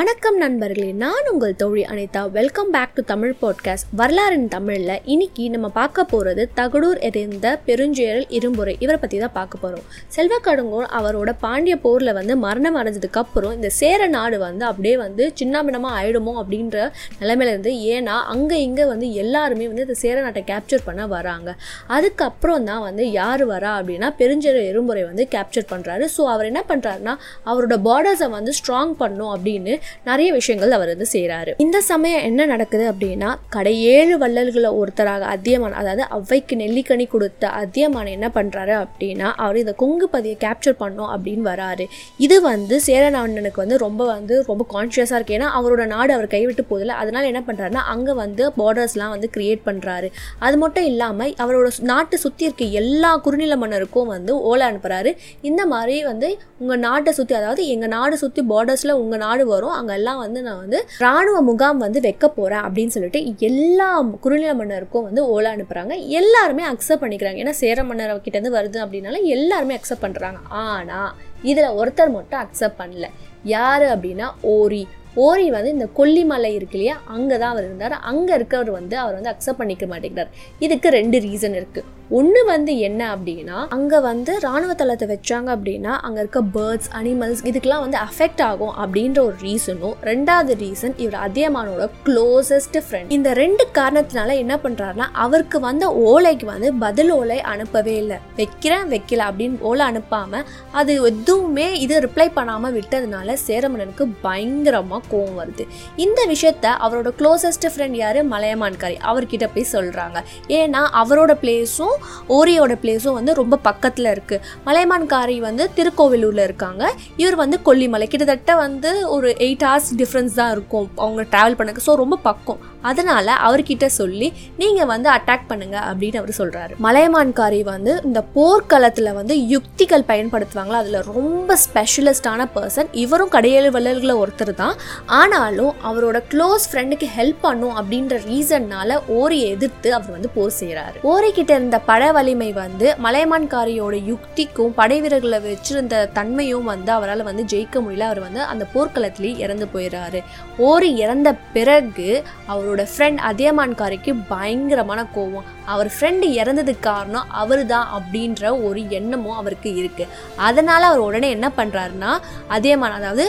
[0.00, 2.30] வணக்கம் நண்பர்களே நான் உங்கள் தோழி Anita.
[2.30, 8.74] Welcome back to Tamil podcast வரலாறின் தமிழில் இன்னைக்கு நம்ம பார்க்க போகிறது தகடூர் எறிந்த பெருஞ்சுயரல் இரும்புரை.
[8.78, 9.84] இவரை பற்றி தான் பார்க்க போகிறோம்
[10.16, 16.34] செல்வக்கடுங்கோன் அவரோட பாண்டிய போரில் வந்து மரணம் அடைஞ்சதுக்கப்புறம் இந்த சேர நாடு வந்து அப்படியே வந்து சின்னாபின்னமாக ஆயிடுமோ
[16.42, 16.90] அப்படின்ற
[17.20, 21.56] நிலைமையில இருந்து ஏன்னா அங்கே இங்கே வந்து எல்லாருமே வந்து இந்த சேர நாட்டை கேப்சர் பண்ண வராங்க.
[21.86, 27.16] அதுக்கப்புறம் தான் வந்து யார் வரா அப்படின்னா பெருஞ்சுயரல் இரும்புரை வந்து கேப்சர் பண்ணுறாரு ஸோ அவர் என்ன பண்ணுறாருன்னா
[27.46, 29.76] அவரோட பார்டர்ஸை வந்து ஸ்ட்ராங் பண்ணும் அப்படின்னு
[30.08, 35.78] நிறைய விஷயங்கள் அவர் வந்து செய்கிறாரு இந்த சமயம் என்ன நடக்குது அப்படின்னா கடை ஏழு வள்ளல்களை ஒருத்தராக அதியமான்
[35.80, 41.44] அதாவது அவ்வைக்கு நெல்லிக்கனி கொடுத்த அதியமான் என்ன பண்ணுறாரு அப்படின்னா அவர் இந்த கொங்கு பதியை கேப்சர் பண்ணோம் அப்படின்னு
[41.50, 41.84] வராரு.
[42.26, 45.36] இது வந்து சேரநாடனுக்கு வந்து ரொம்ப வந்து ரொம்ப கான்ஷியஸாக இருக்கு.
[45.38, 50.08] ஏன்னா அவரோட நாடு அவர் கைவிட்டு போதில்லை அதனால என்ன பண்ணுறாருன்னா அங்கே வந்து பார்டர்ஸ்லாம் வந்து கிரியேட் பண்ணுறாரு
[50.46, 55.12] அது மட்டும் இல்லாமல் அவரோட நாட்டை சுற்றி இருக்க எல்லா குறுநில மன்னருக்கும் வந்து ஓலை அனுப்புகிறாரு
[55.50, 56.28] இந்த மாதிரி வந்து
[56.62, 59.76] உங்கள் நாட்டை சுற்றி அதாவது எங்கள் நாடு சுற்றி பார்டர்ஸில் உங்கள் நாடு வரும்.
[59.80, 63.88] அங்கெல்லாம் வந்து நான் வந்து இராணுவ முகாம் வந்து வைக்க போகிறேன் அப்படின்னு சொல்லிட்டு எல்லா
[64.26, 67.40] குறுநில மன்னருக்கும் வந்து ஓலா அனுப்புகிறாங்க எல்லாருமே அக்செப்ட் பண்ணிக்கிறாங்க.
[67.44, 71.10] ஏன்னா சேர மன்னர் கிட்டேருந்து வருது அப்படின்னால எல்லாருமே அக்செப்ட் பண்ணுறாங்க ஆனால்
[71.50, 73.08] இதில் ஒருத்தர் மட்டும் அக்செப்ட் பண்ணல.
[73.56, 74.82] யார் அப்படின்னா ஓரி.
[75.26, 76.96] ஓரி வந்து இந்த கொல்லிமலை இருக்கு இல்லையா?
[77.14, 77.94] அங்கே தான் அவர் இருந்தார்.
[78.10, 80.30] அங்கே இருக்கவர் வந்து அவர் வந்து அக்செப்ட் பண்ணிக்க மாட்டேங்கிறார்.
[80.66, 81.88] இதுக்கு ரெண்டு ரீசன் இருக்குது
[82.18, 87.84] ஒன்று வந்து என்ன அப்படின்னா அங்கே வந்து ராணுவ தளத்தை வச்சாங்க அப்படின்னா அங்கே இருக்க பேர்ட்ஸ் அனிமல்ஸ் இதுக்கெல்லாம்
[87.84, 94.36] வந்து அஃபெக்ட் ஆகும் அப்படின்ற ஒரு ரீசனும் ரெண்டாவது ரீசன் இவர் அதியமானோட க்ளோசஸ்ட் ஃப்ரெண்ட் இந்த ரெண்டு காரணத்தினால
[94.36, 98.18] என்ன பண்ணுறாருனா அவருக்கு வந்த ஓலைக்கு வந்து பதில் ஓலை அனுப்பவே இல்லை.
[98.36, 105.66] வைக்கிறேன் வைக்கல அப்படின்னு ஓலை அனுப்பாமல் அது எதுவுமே இது ரிப்ளை பண்ணாமல் விட்டதுனால சேரமணனுக்கு பயங்கரமாக கோவம் வருது.
[105.96, 108.20] இந்த விஷயத்த அவரோட க்ளோசஸ்ட் ஃப்ரெண்ட் யார்?
[108.34, 108.98] மலையமான்காரி.
[109.10, 110.18] அவர்கிட்ட போய் சொல்கிறாங்க
[110.60, 111.96] ஏன்னா அவரோட பிளேஸும்
[112.36, 116.82] ஓரியோட பிளேஸும் வந்து ரொம்ப பக்கத்தில் இருக்குது மலைமான்காரி வந்து திருக்கோவிலூரில் இருக்காங்க.
[117.22, 118.08] இவர் வந்து கொல்லிமலை.
[118.12, 120.88] கிட்டத்தட்ட வந்து ஒரு எயிட் ஹவர்ஸ் டிஃப்ரென்ஸ் தான் இருக்கும்.
[121.04, 122.60] அவங்க ட்ராவல் பண்ணக்கு ஸோ ரொம்ப பக்கம்.
[122.82, 129.48] அதனால் அவர்கிட்ட சொல்லி நீங்கள் வந்து அட்டாக் பண்ணுங்க அப்படின்னு அவர் சொல்கிறாரு மலையமான்காரி வந்து இந்த போர்க்களத்தில் வந்து
[129.48, 134.76] யுக்திகள் பயன்படுத்துவாங்களா அதில் ரொம்ப ஸ்பெஷலிஸ்டான பர்சன் இவரும் கடையேழு வள்ளல்களை ஒருத்தர் தான்.
[135.06, 141.32] ஆனாலும் அவரோட க்ளோஸ் ஃப்ரெண்டுக்கு ஹெல்ப் பண்ணும் அப்படின்ற ரீசன்னால ஓரியை எதிர்த்து அவர் வந்து போர் செய்கிறாரு ஓரி
[141.32, 147.76] கிட்ட இருந்த பட வலிமை வந்து மலையமான்காரியோட யுக்திக்கும் படை வீரர்களை வச்சிருந்த தன்மையும் வந்து அவரால் வந்து ஜெயிக்க
[147.84, 148.08] முடியல.
[148.10, 150.20] அவர் வந்து அந்த போர்க்களத்திலேயே இறந்து போயிடுறாரு
[150.68, 152.10] ஓரி இறந்த பிறகு
[152.46, 155.46] அவர் அவரோட ஃப்ரெண்ட் அதியமான்காரிக்கு பயங்கரமான கோவம்.
[155.72, 160.12] அவர் ஃப்ரெண்டு இறந்ததுக்கு காரணம் அவர் தான் அப்படின்ற ஒரு எண்ணமும் அவருக்கு இருக்குது
[160.46, 162.12] அதனால் அவர் உடனே என்ன பண்ணுறாருன்னா
[162.56, 163.24] அதியமான் அதாவது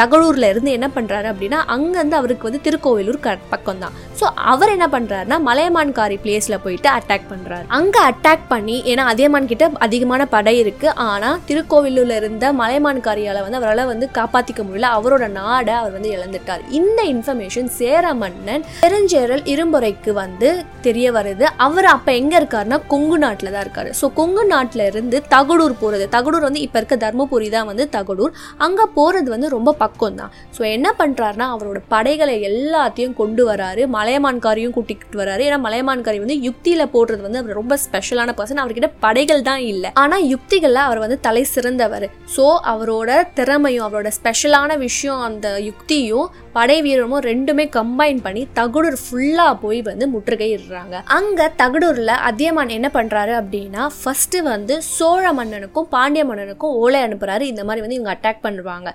[0.00, 4.86] தகழூரில் இருந்து என்ன பண்ணுறாரு அப்படின்னா அங்கேருந்து அவருக்கு வந்து திருக்கோவிலூர் க பக்கம் தான் ஸோ அவர் என்ன
[4.94, 10.94] பண்ணுறாருன்னா மலையமான்காரி பிளேஸில் போயிட்டு அட்டாக் பண்ணுறாரு அங்கே அட்டாக் பண்ணி ஏன்னா அதியமான் கிட்ட அதிகமான படை இருக்குது
[11.08, 14.92] ஆனால் திருக்கோவிலூரில் இருந்த மலையமான்காரியால் வந்து அவரால் வந்து காப்பாற்றிக்க முடியல.
[14.98, 16.64] அவரோட நாடை அவர் வந்து இழந்துட்டார்.
[16.80, 20.48] இந்த இன்ஃபர்மேஷன் சேர மன்னன் பெருஞ்சேரல் இரும்புரைக்கு வந்து
[20.86, 21.46] தெரிய வருது.
[21.66, 23.90] அவர் அப்போ எங்கே இருக்காருன்னா கொங்கு நாட்டில் தான் இருக்காரு.
[24.00, 28.32] ஸோ கொங்கு நாட்டில் இருந்து தகடூர் போகிறது தகடூர் வந்து இப்போ இருக்க தர்மபுரி தான் வந்து தகடூர்.
[28.66, 30.32] அங்கே போகிறது வந்து ரொம்ப பக்கம் தான்.
[30.56, 33.82] ஸோ என்ன பண்ணுறாருனா அவரோட படைகளை எல்லாத்தையும் கொண்டு வராரு.
[33.96, 35.42] மலையமான்காரியும் கூட்டிகிட்டு வராரு.
[35.48, 39.90] ஏன்னா மலையமான்காரி வந்து யுக்தியில் போடுறது வந்து அவர் ரொம்ப ஸ்பெஷலான பர்சன் அவர்கிட்ட படைகள் தான் இல்லை.
[40.04, 42.08] ஆனால் யுக்திகளில் அவர் வந்து தலை சிறந்தவர்.
[42.36, 49.54] ஸோ அவரோட திறமையும் அவரோட ஸ்பெஷலான விஷயம் அந்த யுக்தியும் படை வீரமும் ரெண்டுமே கம்பைன் பண்ணி தகுடூர் ஃபுல்லாக
[49.62, 50.94] போய் வந்து முற்றுகையிடுறாங்க.
[51.16, 57.62] அங்கே தகுடூரில் அதியமான் என்ன பண்ணுறாரு அப்படின்னா ஃபஸ்ட்டு வந்து சோழ மன்னனுக்கும் பாண்டிய மன்னனுக்கும் ஓலை அனுப்புகிறாரு இந்த
[57.68, 58.88] மாதிரி வந்து இவங்க அட்டாக் பண்ணுவாங்க.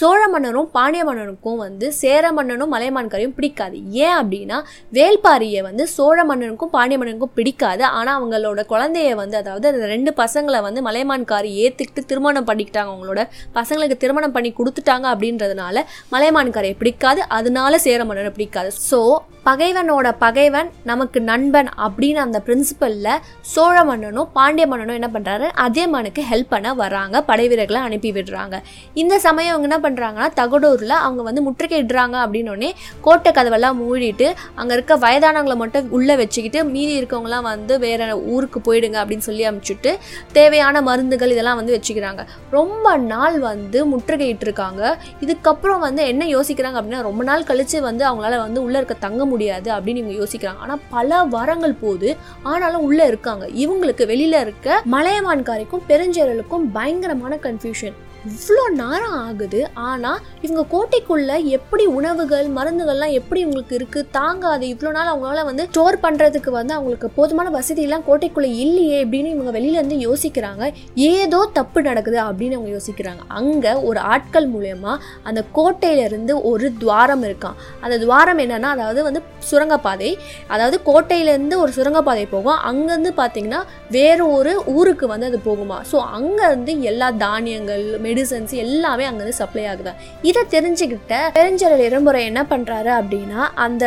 [0.00, 3.78] சோழ மன்னனும் பாண்டிய மன்னனுக்கும் வந்து சேர மன்னனும் மலைமான்கரையும் பிடிக்காது.
[4.04, 4.58] ஏன் அப்படின்னா
[4.98, 7.84] வேல்பாரியை வந்து சோழ மன்னனுக்கும் பாண்டிய மன்னனுக்கும் பிடிக்காது.
[7.98, 12.92] ஆனால் அவங்களோட குழந்தைய வந்து அதாவது ரெண்டு பசங்களை வந்து மலைமான்காரி ஏற்றுக்கிட்டு திருமணம் பண்ணிக்கிட்டாங்க.
[12.92, 13.22] அவங்களோட
[13.58, 17.20] பசங்களுக்கு திருமணம் பண்ணி கொடுத்துட்டாங்க அப்படின்றதுனால மலையமான்காரையை பிடிக்காது.
[17.38, 18.70] அதனால சேர மன்னனை பிடிக்காது.
[18.90, 18.98] ஸோ
[19.46, 23.20] பகைவனோட பகைவன் நமக்கு நண்பன் அப்படின்னு அந்த பிரின்சிபலில்
[23.52, 28.56] சோழ மன்னனும் பாண்டிய மன்னனும் என்ன பண்ணுறாரு அதியமானுக்கு ஹெல்ப் பண்ண வராங்க படை வீரர்களை அனுப்பி விடுறாங்க.
[29.02, 32.70] இந்த சமயம் அவங்க என்ன பண்ணுறாங்கன்னா தகடூரில் அவங்க வந்து முற்றுகையிடுறாங்க அப்படின்னோடனே
[33.06, 38.98] கோட்டை கதவெல்லாம் மூடிட்டு அங்கே இருக்க வயதானவங்களை மட்டும் உள்ளே வச்சுக்கிட்டு மீதி இருக்கவங்கலாம் வந்து வேற ஊருக்கு போயிடுங்க
[39.02, 39.94] அப்படின்னு சொல்லி அனுப்பிச்சுட்டு
[40.32, 42.22] தேவையான மருந்துகள் இதெல்லாம் வந்து வச்சுக்கிறாங்க.
[42.58, 44.82] ரொம்ப நாள் வந்து முற்றுகையிட்டு இருக்காங்க
[45.24, 49.68] இதுக்கப்புறம் வந்து என்ன யோசிக்கிறாங்க அப்படின்னா ரொம்ப நாள் கழிச்சு வந்து அவங்களால வந்து உள்ளே இருக்க தங்க முடியாது
[49.76, 50.60] அப்படின்னு இவங்க யோசிக்கிறாங்க.
[50.64, 52.10] ஆனால் பல வாரங்கள் போது
[52.52, 53.46] ஆனாலும் உள்ளே இருக்காங்க.
[53.64, 57.96] இவங்களுக்கு வெளியில் இருக்க மலையமான்காரிக்கும் பெருஞ்சேரலுக்கும் பயங்கரமான கன்ஃபியூஷன்
[58.28, 65.10] இவ்வளோ நேரம் ஆகுது ஆனால் இவங்க கோட்டைக்குள்ளே எப்படி உணவுகள் மருந்துகள்லாம் எப்படி இவங்களுக்கு இருக்குது தாங்காது இவ்வளோ நாள்
[65.12, 70.64] அவங்களால வந்து ஸ்டோர் பண்ணுறதுக்கு வந்து அவங்களுக்கு போதுமான வசதியெல்லாம் கோட்டைக்குள்ளே இல்லையே அப்படின்னு இவங்க வெளியிலேருந்து யோசிக்கிறாங்க.
[71.12, 73.22] ஏதோ தப்பு நடக்குது அப்படின்னு அவங்க யோசிக்கிறாங்க.
[73.28, 74.94] அங்கே ஒரு ஆட்கள் மூலயமா
[75.24, 80.12] அந்த கோட்டையிலேருந்து ஒரு துவாரம் இருக்கான் அந்த துவாரம் என்னன்னா அதாவது வந்து சுரங்கப்பாதை.
[80.48, 82.60] அதாவது கோட்டையிலேருந்து ஒரு சுரங்கப்பாதை போகும்.
[82.70, 85.80] அங்கேருந்து பார்த்தீங்கன்னா வேறு ஒரு ஊருக்கு வந்து அது போகுமா?
[85.92, 89.94] ஸோ அங்கேருந்து எல்லா தானியங்கள் மெடிசன்ஸ் எல்லாமே அங்கேருந்து சப்ளை ஆகுது?
[90.30, 93.84] இதை தெரிஞ்சுக்கிட்ட பெருஞ்சரல் இளம்புரை என்ன பண்ணுறாரு அப்படின்னா அந்த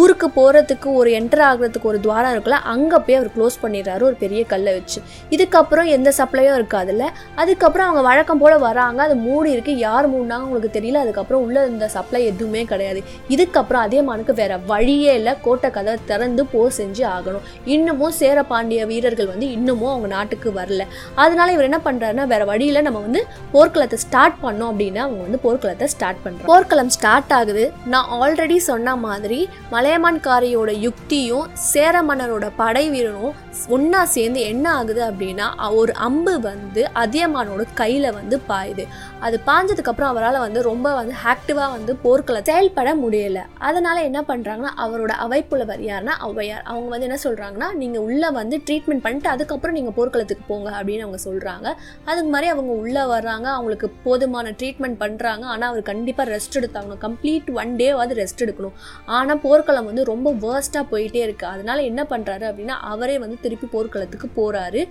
[0.00, 4.42] ஊருக்கு போகிறதுக்கு ஒரு என்டர் ஆகுறதுக்கு ஒரு துவாரம் இருக்குல்ல அங்கே போய் அவர் க்ளோஸ் பண்ணிடுறாரு ஒரு பெரிய
[4.52, 4.98] கல்லை வச்சு.
[5.34, 7.04] இதுக்கப்புறம் எந்த சப்ளையும் இருக்காதுல்ல.
[7.42, 11.88] அதுக்கப்புறம் அவங்க வழக்கம் போல் வராங்க அது மூடி இருக்குது யார் மூடினாங்க உங்களுக்கு தெரியல அதுக்கப்புறம் உள்ள இந்த
[11.96, 13.02] சப்ளை எதுவுமே கிடையாது.
[13.36, 17.46] இதுக்கப்புறம் அதே மானுக்கு வேற வழியே இல்லை கோட்டை கதை திறந்து போர் செஞ்சு ஆகணும்.
[17.74, 20.82] இன்னமும் சேர பாண்டிய வீரர்கள் வந்து இன்னமும் அவங்க நாட்டுக்கு வரல.
[21.24, 23.22] அதனால இவர் என்ன பண்ணுறாருன்னா வேற வழியில் நம்ம வந்து
[23.54, 26.48] போர்க்களத்தை ஸ்டார்ட் பண்ணோம் அப்படின்னா அவங்க வந்து போர்க்களத்தை ஸ்டார்ட் பண்றாங்க.
[26.50, 27.64] போர்க்களம் ஸ்டார்ட் ஆகுது.
[27.92, 29.40] நான் ஆல்ரெடி சொன்ன மாதிரி
[29.74, 33.34] மலையமான்காரியோட யுக்தியும் சேர மன்னரோட படை வீரனும்
[33.74, 35.46] ஒன்றா சேர்ந்து என்ன ஆகுது அப்படின்னா
[35.80, 38.84] ஒரு அம்பு வந்து அதியமானோட கையில் வந்து பாயுது.
[39.26, 43.40] அது பாஞ்சதுக்கப்புறம் அவரால் வந்து ரொம்ப வந்து ஆக்டிவாக வந்து போர்க்களை செயல்பட முடியல.
[43.68, 46.64] அதனால் என்ன பண்ணுறாங்கன்னா அவரோட அவைப்புலவர் யாருன்னா ஔவையார்.
[46.70, 51.20] அவங்க வந்து என்ன சொல்கிறாங்கன்னா நீங்கள் உள்ளே வந்து ட்ரீட்மெண்ட் பண்ணிட்டு அதுக்கப்புறம் நீங்கள் போர்க்களத்துக்கு போங்க அப்படின்னு அவங்க
[51.28, 51.68] சொல்கிறாங்க
[52.10, 53.41] அதுக்கு மாதிரி அவங்க உள்ளே வர்றாங்க.
[53.44, 58.74] அவங்களுக்கு போதுமான ட்ரீட்மெண்ட் பண்ணுறாங்க ஆனால் அவர் கண்டிப்பாக ரெஸ்ட் எடுத்தாகணும் கம்ப்ளீட் ஒன் டேவாவது ரெஸ்ட் எடுக்கணும்.
[59.18, 64.30] ஆனால் போர்க்களம் வந்து ரொம்ப வேர்ஸ்ட்டாக போயிட்டே இருக்குது அதனால் என்ன பண்ணுறாரு அப்படின்னா அவரே வந்து திருப்பி போர்க்களத்துக்கு
[64.36, 64.82] போகிறாரு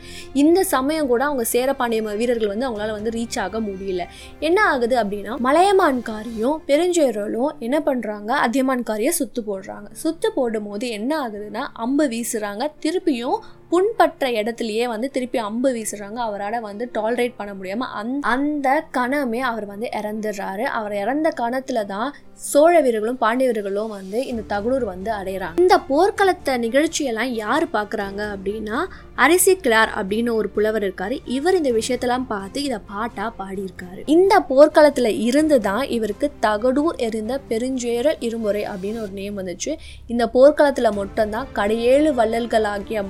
[0.43, 4.05] இந்த சமயம் கூட அவங்க சேரப்பாண்டிய வீரர்கள் வந்து அவங்களால வந்து ரீச் ஆக முடியல.
[4.39, 9.87] என்ன ஆகுது அப்படின்னா மலையமான்காரியும் பெருஞ்சேரலும் என்ன பண்ணுறாங்க அதியமான்காரியை சுத்து போடுறாங்க.
[10.03, 13.39] சுத்து போடும் போது என்ன ஆகுதுன்னா அம்பு வீசுகிறாங்க திருப்பியும்
[13.71, 16.19] புண்பற்ற இடத்துலயே வந்து திருப்பி அம்பு வீசுறாங்க.
[16.27, 20.65] அவரால் வந்து டாலரேட் பண்ண முடியாமல் அந் அந்த கணமே அவர் வந்து இறந்துடுறாரு.
[20.79, 22.09] அவர் இறந்த கணத்துல தான்
[22.49, 25.59] சோழ வீரர்களும் பாண்டிய வீரர்களும் வந்து இந்த தகுடூர் வந்து அடையிறாங்க.
[25.63, 28.77] இந்த போர்க்களத்தை நிகழ்ச்சியெல்லாம் யார் பார்க்குறாங்க அப்படின்னா
[29.25, 31.15] அரிசி கிளார் அப்படின்னு ஒரு புலவர் இருக்காரு.
[31.37, 34.01] இவர் இந்த விஷயத்தெல்லாம் பார்த்து இதை பாட்டா பாடியிருக்காரு.
[34.15, 39.73] இந்த போர்க்களத்தில் இருந்து தான் இவருக்கு தகடூர் எரிந்த பெருஞ்சேரல் இருமுறை அப்படின்னு ஒரு நேம் வந்துச்சு.
[40.13, 43.01] இந்த போர்க்களத்தில் மட்டும்தான் கடையேழு வள்ளல்களாகிய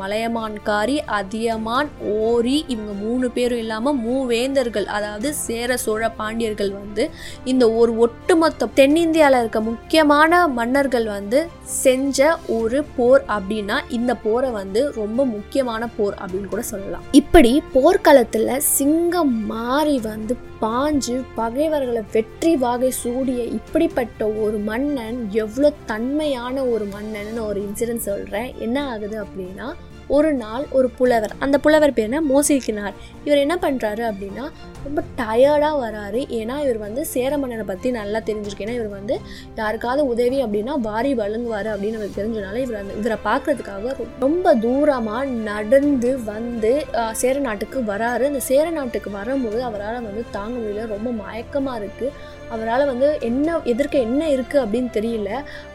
[0.59, 7.09] காரி அதியமான் ஓரி இவங்க மூணு பேரும் இல்லாமல் மூவேந்தர்கள் அதாவது சேர சோழ பாண்டியர்கள் வந்து
[7.44, 14.92] இந்த ஒரு ஒட்டுமொத்த தென்னிந்தியாவில் இருக்க முக்கியமான மன்னர்கள் வந்து செஞ்ச ஒரு போர் அப்படின்னா இந்த போரை வந்து
[14.94, 17.04] ரொம்ப முக்கியமான போர் அப்படின்னு கூட சொல்லலாம்.
[17.12, 26.65] இப்படி போர்க்களத்தில் சிங்கம் மாறி வந்து பாஞ்சு பகைவர்களை வெற்றி வாகை சூடிய இப்படிப்பட்ட ஒரு மன்னன் எவ்வளோ தன்மையான
[26.65, 29.69] ஒரு மன்னன்னு ஒரு இன்சிடென்ட் சொல்கிறேன் என்ன ஆகுது அப்படின்னா
[30.15, 34.45] ஒரு நாள் ஒரு புலவர் அந்த புலவர் பேர்னா மோசிக்கினார் இவர் என்ன பண்ணுறாரு அப்படின்னா
[34.85, 36.21] ரொம்ப டயர்டாக வராரு.
[36.39, 38.65] ஏன்னா இவர் வந்து சேர மன்னனை பற்றி நல்லா தெரிஞ்சிருக்கு.
[38.65, 39.15] ஏன்னா இவர் வந்து
[39.59, 46.11] யாருக்காவது உதவி அப்படின்னா வாரி வழங்குவார் அப்படின்னு அவருக்கு தெரிஞ்சனால இவர் அந்த இவரை பார்க்குறதுக்காக ரொம்ப தூரமாக நடந்து
[46.31, 46.73] வந்து
[47.21, 48.25] சேர நாட்டுக்கு வராரு.
[48.31, 50.91] அந்த சேர நாட்டுக்கு வரும்போது அவரால் வந்து தாங்க முடியல.
[50.95, 52.13] ரொம்ப மயக்கமாக இருக்குது
[52.53, 55.29] அவரால் வந்து என்ன எதிர்க்க என்ன இருக்குது அப்படின்னு தெரியல.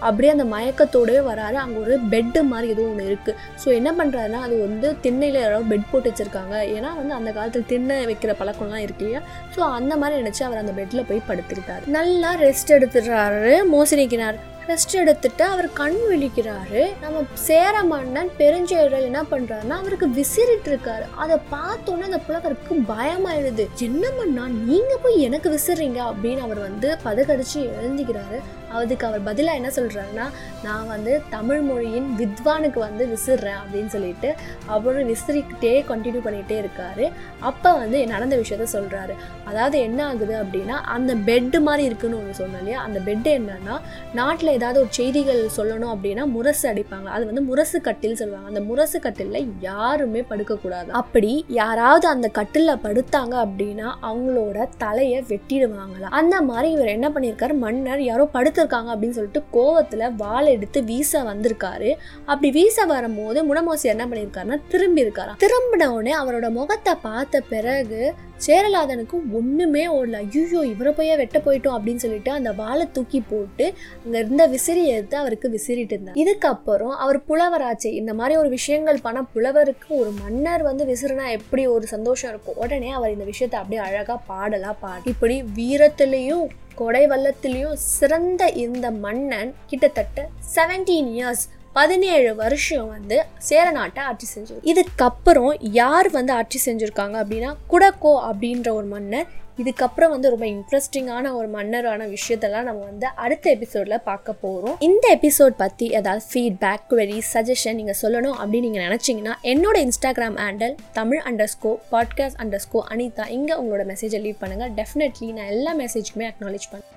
[0.06, 1.56] அப்படியே அந்த மயக்கத்தோடவே வராரு.
[1.62, 5.70] அங்கே ஒரு பெட்டு மாதிரி ஏதோ ஒன்று இருக்குது ஸோ என்ன பண்ணுறாரு பண்ணுறாருன்னா அது வந்து திண்ணையில் யாராவது
[5.72, 6.56] பெட் போட்டு வச்சுருக்காங்க.
[6.76, 9.22] ஏன்னா வந்து அந்த காலத்தில் திண்ணை வைக்கிற பழக்கம்லாம் இருக்கு இல்லையா?
[9.54, 14.38] ஸோ அந்த மாதிரி நினச்சி அவர் அந்த பெட்டில் போய் படுத்துக்கிட்டார் நல்லா ரெஸ்ட் எடுத்துடுறாரு மோசடிக்கிறார்
[14.70, 16.80] ரெஸ்ட் எடுத்துட்டு அவர் கண் விழிக்கிறாரு.
[17.02, 21.04] நம்ம சேர மன்னன் பெருஞ்சேரல் என்ன பண்றாருன்னா அவருக்கு விசிறிட்டு இருக்காரு.
[21.22, 23.64] அதை பார்த்தோன்னே அந்த புலவருக்கு பயமாயிடுது.
[23.88, 26.00] என்ன மன்னா நீங்க போய் எனக்கு விசிறீங்க?
[26.10, 28.40] அப்படின்னு அவர் வந்து பதகடிச்சு எழுந்திக்கிறாரு.
[28.72, 30.26] அதுக்கு அவர் பதிலாக என்ன சொல்கிறாருன்னா
[30.62, 34.34] நான் வந்து தமிழ் மொழியின் வித்வானுக்கு வந்து விசிறேன் அப்படின்னு சொல்லிட்டு
[34.66, 37.12] அவரும் விசிறிக்கிட்டே கண்டினியூ பண்ணிகிட்டே இருக்காரு.
[37.40, 42.58] அப்போ வந்து நடந்த விஷயத்த சொல்கிறாரு அதாவது என்ன ஆகுது அப்படின்னா அந்த பெட்டு மாதிரி இருக்குன்னு ஒன்று சொன்னோம்
[42.58, 42.82] இல்லையா?
[42.82, 43.80] அந்த பெட்டு என்னன்னா
[44.14, 47.04] நாட்டில் ஏதாவது ஒரு செய்திகள் சொல்லணும் அப்படின்னா முரசு அடிப்பாங்க.
[47.04, 48.48] அது வந்து முரசு கட்டில் சொல்லுவாங்க.
[48.48, 50.88] அந்த முரசு கட்டிலில் யாருமே படுக்கக்கூடாது.
[50.88, 56.10] அப்படி யாராவது அந்த கட்டிலில் படுத்தாங்க அப்படின்னா அவங்களோட தலையை வெட்டிடுவாங்களாம்.
[56.10, 57.58] அந்த மாதிரி இவர் என்ன பண்ணியிருக்காரு?
[57.58, 61.90] மன்னர் யாரோ படுத்திருக்காங்க அப்படின்னு சொல்லிட்டு கோவத்தில் வாள் எடுத்து வீச வந்திருக்காரு.
[62.26, 68.14] அப்படி வீச வரும்போது முடமோசி என்ன பண்ணியிருக்காருன்னா திரும்பி இருக்காராம் திரும்பின உடனே அவரோட முகத்தை பார்த்த பிறகு
[68.46, 70.18] சேரலாதனுக்கு ஒன்றுமே ஓடல.
[70.26, 73.66] ஐயோ இவரை போய் வெட்ட போயிட்டோம் அப்படின்னு சொல்லிட்டு அந்த வாழை தூக்கி போட்டு
[74.04, 76.18] அங்கே இருந்த விசிறி எடுத்து அவருக்கு விசிறிட்டு இருந்தார்.
[76.24, 77.92] இதுக்கப்புறம் அவர் புலவராச்சே.
[78.00, 82.60] இந்த மாதிரி ஒரு விஷயங்கள் பண்ணால் புலவருக்கு ஒரு மன்னர் வந்து விசிறினா எப்படி ஒரு சந்தோஷம் இருக்கும்?
[82.64, 85.10] உடனே அவர் இந்த விஷயத்தை அப்படியே அழகாக பாடலாக பாடி.
[85.14, 91.44] இப்படி வீரத்திலையும் கொடை வல்லத்திலையும் சிறந்த இந்த மன்னன் கிட்டத்தட்ட செவன்டீன் இயர்ஸ்
[91.76, 98.70] பதினேழு வருஷம் வந்து சேர நாட்டை ஆட்சி செஞ்சது இதுக்கப்புறம் யார் வந்து ஆட்சி செஞ்சுருக்காங்க அப்படின்னா குடக்கோ அப்படின்ற
[98.70, 99.26] ஒரு மன்னர்.
[99.62, 105.54] இதுக்கப்புறம் வந்து ரொம்ப இன்ட்ரெஸ்டிங்கான ஒரு மன்னரான விஷயத்தெல்லாம் நம்ம வந்து அடுத்த எபிசோடில் பார்க்க போகிறோம் இந்த எபிசோட்
[105.56, 111.22] பற்றி ஏதாவது ஃபீட்பேக் query சஜஷன் நீங்கள் சொல்லணும் அப்படின்னு நீங்கள் நினச்சிங்கன்னா என்னோட Instagram handle Tamil
[111.54, 113.26] underscore podcast underscore Anita.
[113.28, 116.95] இங்கே உங்களோட மெசேஜை லீவ் பண்ணுங்கள் டெஃபினெட்லி நான் எல்லா மெசேஜுக்குமே அக்னாலேஜ் பண்ணேன்